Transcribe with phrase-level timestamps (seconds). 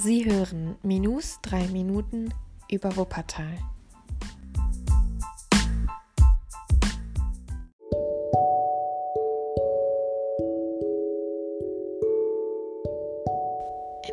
[0.00, 2.32] Sie hören Minus 3 Minuten
[2.70, 3.58] über Wuppertal.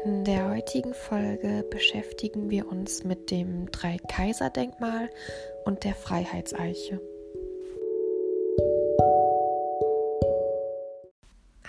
[0.04, 5.12] In der heutigen Folge beschäftigen wir uns mit dem Drei-Kaiser-Denkmal
[5.66, 7.00] und der Freiheitseiche.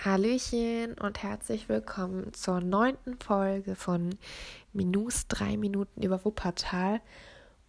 [0.07, 4.17] Hallöchen und herzlich willkommen zur neunten Folge von
[4.71, 7.01] Minus drei Minuten über Wuppertal.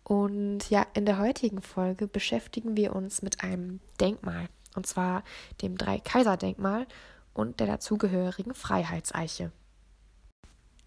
[0.05, 5.25] Und ja, in der heutigen Folge beschäftigen wir uns mit einem Denkmal, und zwar
[5.63, 6.87] dem Drei-Kaiser-Denkmal
[7.35, 9.51] und der dazugehörigen Freiheitseiche.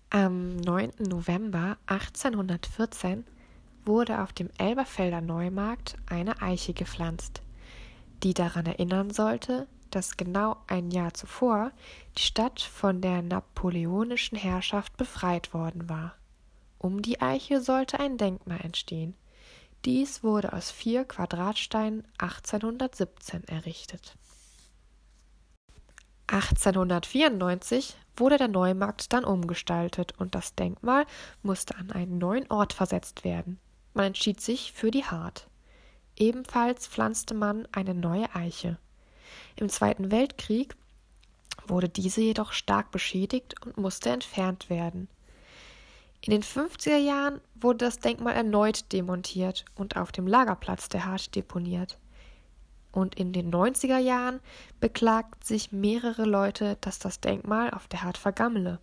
[0.09, 0.91] Am 9.
[0.99, 3.25] November 1814
[3.83, 7.41] wurde auf dem Elberfelder Neumarkt eine Eiche gepflanzt,
[8.23, 11.71] die daran erinnern sollte, dass genau ein Jahr zuvor
[12.17, 16.15] die Stadt von der napoleonischen Herrschaft befreit worden war.
[16.77, 19.15] Um die Eiche sollte ein Denkmal entstehen.
[19.85, 24.15] Dies wurde aus vier Quadratsteinen 1817 errichtet.
[26.27, 31.05] 1894 wurde der Neumarkt dann umgestaltet und das Denkmal
[31.43, 33.59] musste an einen neuen Ort versetzt werden.
[33.93, 35.49] Man entschied sich für die Hart.
[36.15, 38.77] Ebenfalls pflanzte man eine neue Eiche.
[39.55, 40.75] Im Zweiten Weltkrieg
[41.67, 45.07] wurde diese jedoch stark beschädigt und musste entfernt werden.
[46.21, 51.35] In den 50er Jahren wurde das Denkmal erneut demontiert und auf dem Lagerplatz der Hart
[51.35, 51.97] deponiert.
[52.91, 54.39] Und in den 90er Jahren
[54.79, 58.79] beklagten sich mehrere Leute, dass das Denkmal auf der Hart vergammele.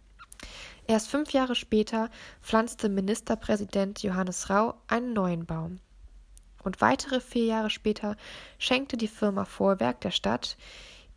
[0.87, 2.11] Erst fünf Jahre später
[2.43, 5.81] pflanzte Ministerpräsident Johannes Rau einen neuen Baum
[6.63, 8.17] und weitere vier Jahre später
[8.59, 10.57] schenkte die Firma Vorwerk der Stadt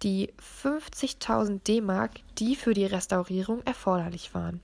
[0.04, 0.34] die
[0.64, 4.62] 50.000 D-Mark, die für die Restaurierung erforderlich waren.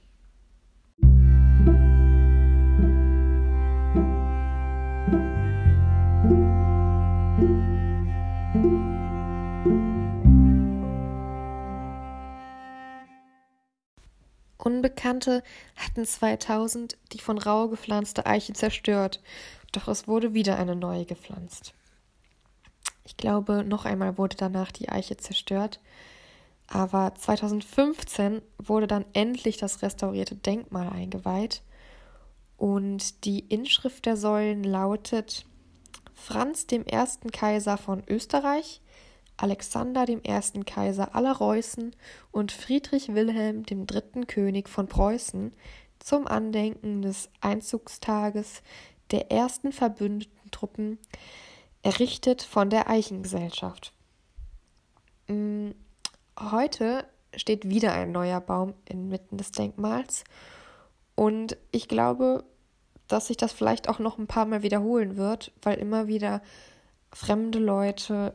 [14.57, 15.44] Unbekannte
[15.75, 19.22] hatten 2000 die von Rau gepflanzte Eiche zerstört.
[19.72, 21.73] Doch es wurde wieder eine neue gepflanzt.
[23.03, 25.79] Ich glaube, noch einmal wurde danach die Eiche zerstört,
[26.68, 31.62] aber 2015 wurde dann endlich das restaurierte Denkmal eingeweiht.
[32.57, 35.45] Und die Inschrift der Säulen lautet
[36.16, 38.81] Franz dem ersten Kaiser von Österreich,
[39.38, 41.96] Alexander dem ersten Kaiser aller Reußen
[42.31, 45.53] und Friedrich Wilhelm dem dritten König von Preußen
[46.00, 48.62] zum Andenken des Einzugstages
[49.12, 50.98] der ersten verbündeten Truppen,
[51.84, 53.94] errichtet von der Eichengesellschaft.
[55.28, 55.72] Mm,
[56.40, 57.06] heute
[57.36, 60.24] steht wieder ein neuer Baum inmitten des Denkmals
[61.16, 62.44] und ich glaube,
[63.08, 66.42] dass sich das vielleicht auch noch ein paar Mal wiederholen wird, weil immer wieder
[67.14, 68.34] fremde Leute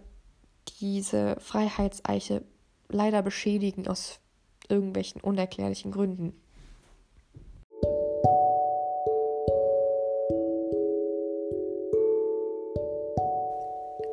[0.81, 2.43] diese Freiheitseiche
[2.89, 4.21] leider beschädigen aus
[4.69, 6.35] irgendwelchen unerklärlichen Gründen.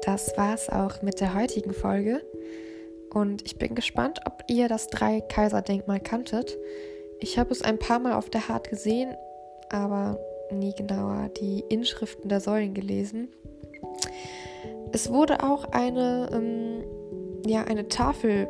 [0.10, 2.22] das war's auch mit der heutigen Folge.
[3.14, 6.58] Und ich bin gespannt, ob ihr das Drei-Kaiser-Denkmal kanntet.
[7.20, 9.16] Ich habe es ein paar Mal auf der Hart gesehen,
[9.70, 10.20] aber
[10.52, 13.30] nie genauer die Inschriften der Säulen gelesen.
[14.92, 16.84] Es wurde auch eine, ähm,
[17.46, 18.48] ja, eine Tafel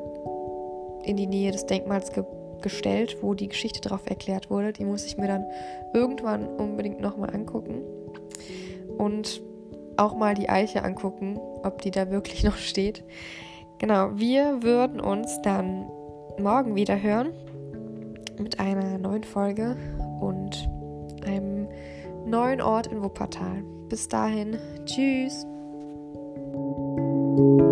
[1.03, 2.23] in die Nähe des Denkmals ge
[2.61, 4.73] gestellt, wo die Geschichte darauf erklärt wurde.
[4.73, 5.45] Die muss ich mir dann
[5.93, 7.83] irgendwann unbedingt nochmal angucken.
[8.97, 9.41] Und
[9.95, 13.05] auch mal die Eiche angucken, ob die da wirklich noch steht.
[13.77, 15.89] Genau, wir würden uns dann
[16.37, 17.29] morgen wieder hören
[18.37, 19.77] mit einer neuen Folge
[20.19, 20.69] und
[21.25, 21.67] einem
[22.25, 23.63] neuen Ort in Wuppertal.
[23.87, 25.45] Bis dahin, tschüss.
[27.39, 27.68] Thank you.